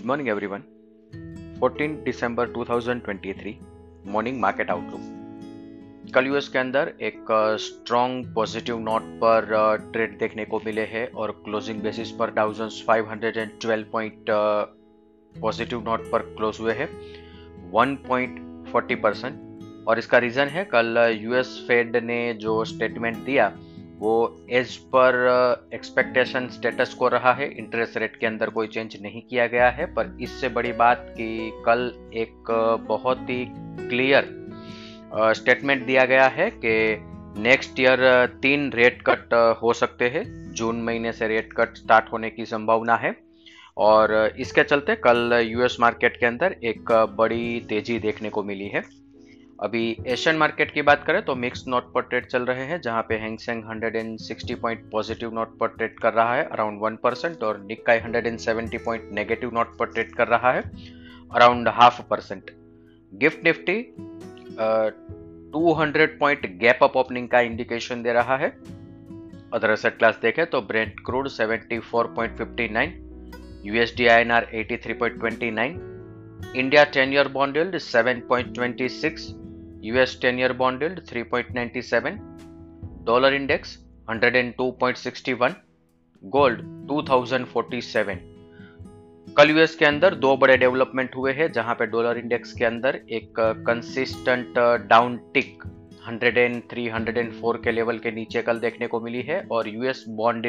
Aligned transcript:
Good 0.00 0.06
morning, 0.06 0.28
everyone. 0.28 0.62
14 1.60 1.96
दिसंबर 2.04 2.48
2023 2.52 3.52
morning 4.06 4.38
market 4.40 4.70
outlook 4.70 6.12
कल 6.14 6.26
US 6.26 6.48
के 6.48 6.58
अंदर 6.58 6.92
एक 7.00 7.26
स्ट्रॉन्ग 7.60 8.32
पॉजिटिव 8.34 8.78
नोट 8.78 9.10
पर 9.24 9.46
ट्रेड 9.92 10.18
देखने 10.18 10.44
को 10.44 10.60
मिले 10.66 10.84
हैं 10.84 11.06
और 11.12 11.30
क्लोजिंग 11.44 11.82
बेसिस 11.82 12.10
पर 12.10 12.30
Dow Jones 12.30 12.82
512 12.90 13.84
point 13.92 14.30
positive 15.34 15.82
note 15.84 16.10
पर 16.12 16.22
क्लोज 16.36 16.60
हुए 16.60 16.72
हैं 16.72 16.88
1.40 17.74 19.02
परसेंट 19.02 19.86
और 19.88 19.98
इसका 19.98 20.18
रीज़न 20.18 20.48
है 20.48 20.64
कल 20.64 20.98
यूएस 21.20 21.56
फेड 21.68 21.96
ने 22.04 22.22
जो 22.34 22.64
स्टेटमेंट 22.64 23.24
दिया 23.24 23.52
वो 24.00 24.46
एज 24.50 24.76
पर 24.76 25.14
एक्सपेक्टेशन 25.74 26.48
स्टेटस 26.48 26.94
को 26.94 27.08
रहा 27.08 27.32
है 27.32 27.50
इंटरेस्ट 27.58 27.96
रेट 27.96 28.16
के 28.16 28.26
अंदर 28.26 28.50
कोई 28.50 28.66
चेंज 28.66 28.96
नहीं 29.02 29.22
किया 29.22 29.46
गया 29.46 29.68
है 29.70 29.86
पर 29.86 30.18
इससे 30.20 30.48
बड़ी 30.48 30.72
बात 30.72 31.14
कि 31.16 31.52
कल 31.66 32.10
एक 32.14 32.50
uh, 32.50 32.88
बहुत 32.88 33.20
ही 33.20 33.44
क्लियर 33.88 34.28
स्टेटमेंट 35.32 35.80
uh, 35.80 35.86
दिया 35.86 36.04
गया 36.04 36.26
है 36.26 36.50
कि 36.50 36.74
नेक्स्ट 37.40 37.80
ईयर 37.80 38.26
uh, 38.26 38.42
तीन 38.42 38.72
रेट 38.72 39.02
कट 39.02 39.58
हो 39.62 39.72
सकते 39.72 40.08
हैं। 40.08 40.52
जून 40.52 40.82
महीने 40.82 41.12
से 41.12 41.28
रेट 41.28 41.52
कट 41.52 41.76
स्टार्ट 41.76 42.12
होने 42.12 42.30
की 42.30 42.46
संभावना 42.46 42.96
है। 42.96 43.16
और 43.76 44.34
इसके 44.38 44.62
चलते 44.62 44.94
कल 44.94 45.40
यूएस 45.44 45.76
मार्केट 45.80 46.16
के 46.16 46.26
अंदर 46.26 46.56
एक 46.64 46.92
बड़ी 47.18 47.60
तेज़ी 47.68 47.98
देखने 47.98 48.28
को 48.28 48.42
मिली 48.42 48.68
है। 48.68 48.82
अभी 49.60 49.96
एशियन 50.06 50.36
मार्केट 50.36 50.70
की 50.70 50.82
बात 50.82 51.02
करें 51.06 51.22
तो 51.22 51.34
मिक्स 51.36 51.64
नोट 51.68 51.92
पर 51.92 52.02
ट्रेड 52.02 52.26
चल 52.26 52.42
रहे 52.42 52.64
हैं, 52.64 52.80
जहाँ 52.80 53.02
पे 53.08 53.14
Hang Seng 53.14 53.62
160 53.64 54.54
point 54.54 54.90
positive 54.90 55.32
note 55.34 55.58
पर 55.58 55.68
ट्रेड 55.68 55.98
कर 55.98 56.12
रहा 56.12 56.34
है 56.34 56.44
अराउंड 56.44 56.80
वन 56.80 56.96
परसेंट 56.96 57.42
और 57.42 57.58
निकाई 57.60 58.00
170 58.00 58.78
पॉइंट 58.84 59.10
नेगेटिव 59.12 59.50
नोट 59.54 59.76
पर 59.78 59.86
ट्रेड 59.86 60.14
कर 60.14 60.28
रहा 60.28 60.52
है 60.52 60.62
around 61.34 61.68
half 61.68 62.00
percent 62.10 62.50
GIFT 63.12 63.44
Nifty 63.44 63.82
two 65.52 65.72
hundred 65.72 66.18
point 66.18 66.46
gap 66.60 66.78
up 66.82 66.96
opening 66.96 67.28
का 67.28 67.40
इंडिकेशन 67.40 68.02
दे 68.02 68.12
रहा 68.12 68.36
है। 68.36 68.48
अदर 69.54 69.70
एसेट 69.70 69.98
क्लास 69.98 70.18
देखें 70.22 70.46
तो 70.46 70.60
brent 70.62 71.00
crude 71.06 71.28
74.59 71.28 72.88
USD 73.66 74.06
INR 74.06 74.46
83.29 74.54 75.76
India 76.56 76.84
10 76.92 77.12
year 77.16 77.26
bond 77.36 77.54
yield 77.56 77.74
7.26 77.86 79.39
US 79.82 80.14
10 80.16 80.38
year 80.38 80.52
bond 80.52 80.82
yield 80.82 80.98
3.97, 81.06 82.20
dollar 83.04 83.32
index 83.32 83.78
102.61, 84.08 85.54
gold 86.24 86.60
2047 86.88 88.18
कल 89.36 89.50
यूएस 89.50 89.74
के 89.76 89.84
अंदर 89.84 90.14
दो 90.14 90.36
बड़े 90.36 90.56
डेवलपमेंट 90.56 91.16
हुए 91.16 91.32
हैं 91.32 91.52
जहाँ 91.52 91.74
पे 91.74 91.86
डॉलर 91.86 92.18
इंडेक्स 92.18 92.52
के 92.52 92.64
अंदर 92.64 93.00
एक 93.10 93.40
कंसिस्टेंट 93.40 94.58
डाउन 94.88 95.16
टिक 95.34 95.62
103 96.08 96.88
104 96.88 97.62
के 97.64 97.72
लेवल 97.72 97.98
के 97.98 98.10
नीचे 98.10 98.42
कल 98.42 98.58
देखने 98.58 98.86
को 98.86 99.00
मिली 99.00 99.22
है 99.22 99.40
और 99.52 99.68
यूएस 99.68 100.04
बॉन्ड 100.08 100.46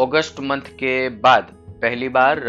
अगस्त 0.00 0.40
मंथ 0.40 0.60
के 0.60 1.08
बाद 1.08 1.56
पहली 1.82 2.08
बार 2.08 2.40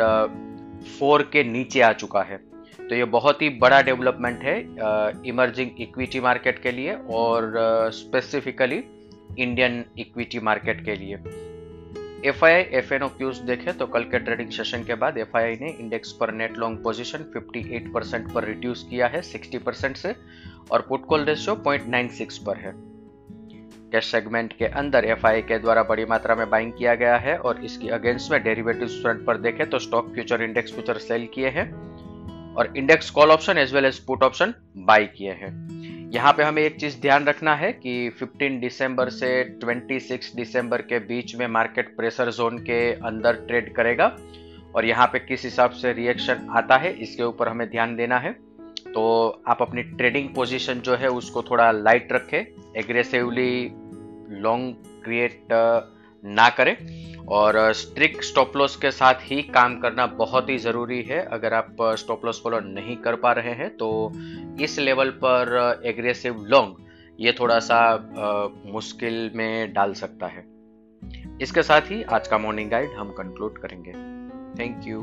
फोर 1.00 1.30
के 1.34 1.44
नीचे 1.44 1.82
आ 1.82 1.92
चुका 1.94 2.22
है। 2.22 2.55
तो 2.80 2.96
ये 2.96 3.06
बहुत 3.12 3.42
ही 3.42 3.50
बड़ा 3.60 3.82
डेवलपमेंट 3.82 4.44
है 4.44 4.60
इमर्जिंग 5.28 5.82
इक्विटी 5.82 6.20
मार्केट 6.20 6.62
के 6.64 6.72
लिए 6.72 6.94
और 7.14 7.54
स्पेसिफिकली 7.94 8.84
इंडियन 9.40 9.84
इक्विटी 10.00 10.40
मार्केट 10.40 10.84
के 10.86 10.96
लिए। 10.96 11.18
F 12.26 12.44
I 12.46 12.54
I 12.54 12.62
F 12.78 12.94
N 12.94 13.04
O 13.04 13.08
cues 13.08 13.38
देखे 13.48 13.72
तो 13.72 13.86
कल 13.88 14.04
के 14.04 14.20
ट्रेडिंग 14.20 14.50
सेशन 14.52 14.84
के 14.84 14.96
बाद 14.96 15.18
एफ़ 15.18 15.38
आई 15.38 15.44
आई 15.44 15.58
ने 15.62 15.70
इंडेक्स 15.80 16.12
पर 16.12 16.32
नेट 16.34 16.58
लॉन्ग 16.58 16.84
पोजीशन 16.84 17.26
58 17.38 17.92
परसेंट 17.94 18.32
पर 18.34 18.44
रिड्यूस 18.44 18.86
किया 18.90 19.08
है 19.08 19.22
60 19.24 19.60
परसेंट 19.60 19.96
से, 19.98 20.16
और 20.72 20.86
पुट 20.90 21.06
कॉल 21.06 21.26
रेशियो 21.26 21.56
0.96 21.66 22.38
पर 22.38 22.58
है। 22.58 22.74
कैश 23.92 24.06
सेगमेंट 24.06 24.54
के 24.54 24.66
अंदर 24.66 25.06
एफ़ 25.06 25.28
के 25.48 25.60
द्वारा 25.60 25.84
बड़ी 25.84 26.06
मात्रा 26.06 26.36
में 26.36 26.50
बाइंग 26.50 26.72
किया 26.74 26.96
गया 26.96 27.18
है 27.18 27.38
और 27.38 27.64
इसकी 27.66 27.90
अगेंस्ट 27.90 28.32
में 28.32 28.42
डेरिवेटिव 28.44 28.88
फ्रंट 29.02 29.26
पर 29.26 29.38
देखें 29.38 29.70
तो 29.70 29.80
stock 29.80 30.14
future 30.14 30.42
index 30.42 30.74
future 30.74 30.98
sell 31.00 31.28
किए 31.34 31.50
हैं। 31.50 31.70
और 32.58 32.74
index 32.78 33.10
call 33.10 33.32
option 33.32 33.58
as 33.58 33.74
well 33.74 33.86
as 33.86 34.00
put 34.00 34.24
option 34.24 34.54
buy 34.78 35.06
किए 35.08 35.32
हैं। 35.32 35.54
यहाँ 36.14 36.32
पे 36.34 36.44
हमें 36.44 36.62
एक 36.62 36.80
चीज़ 36.80 37.00
ध्यान 37.02 37.26
रखना 37.26 37.56
है 37.56 37.72
कि 37.74 38.10
15 38.22 38.60
दिसंबर 38.62 39.10
से 39.10 39.30
26 39.64 40.36
दिसंबर 40.36 40.82
के 40.82 41.00
बीच 41.00 41.36
में 41.36 41.48
मार्केट 41.48 41.96
प्रेशर 41.98 42.32
जोन 42.32 42.58
के 42.60 42.80
अंदर 43.08 43.46
ट्रेड 43.48 43.74
करेगा 43.76 44.06
और 44.76 44.86
यहाँ 44.86 45.08
पे 45.08 45.20
किस 45.20 45.44
हिसाब 45.44 45.72
से 45.72 45.94
रिएक्शन 45.94 46.48
आता 46.58 46.78
है, 46.78 46.94
इसके 46.94 47.24
ऊपर 47.24 47.48
हमें 47.48 47.70
ध्यान 47.70 47.96
देना 47.96 48.18
है। 48.20 48.32
तो 48.88 49.44
आप 49.48 49.62
अपनी 49.62 49.84
ट्रेडिंग 49.84 50.30
पोजीशन 50.36 50.80
जो 50.80 50.96
है 50.96 51.08
उसको 51.12 51.42
थोड़ा 51.42 51.72
लाइट 51.72 52.12
रखें 52.12 52.40
एग्रेसिवली 52.80 53.64
लॉन्ग 54.42 54.74
क्रिएट 55.04 55.48
ना 56.24 56.50
करें। 56.50 56.76
और 57.30 57.58
स्ट्रिक्ट 57.74 58.24
स्टॉप 58.24 58.56
लॉस 58.58 58.76
के 58.76 58.92
साथ 58.92 59.22
ही 59.22 59.42
काम 59.44 59.80
करना 59.80 60.06
बहुत 60.08 60.50
ही 60.50 60.58
ज़रूरी 60.58 61.02
है। 61.02 61.22
अगर 61.28 61.54
आप 61.54 61.76
स्टॉप 62.00 62.26
लॉस 62.26 62.42
फॉलो 62.44 62.60
नहीं 62.60 62.96
कर 62.98 63.16
पा 63.16 63.32
रहे 63.32 63.54
हैं 63.54 63.70
तो 63.78 64.12
इस 64.62 64.80
लेवल 64.80 65.10
पर 65.24 65.82
एग्रेसिव 65.86 66.44
लॉन्ग 66.46 66.86
ये 67.20 67.32
थोड़ा 67.32 67.60
सा 67.60 67.78
आ, 67.78 68.72
मुश्किल 68.72 69.32
में 69.36 69.74
डाल 69.74 69.94
सकता 69.94 70.28
है। 70.28 70.46
इसके 71.42 71.64
साथ 71.64 71.82
ही 71.82 72.04
आज 72.04 72.28
का 72.28 72.38
मॉर्निंग 72.38 72.70
गाइड 72.72 72.92
हम 72.92 73.12
कंक्लूड 73.12 73.58
करेंगे। 73.58 73.92
Thank 74.60 74.88
you 74.88 75.02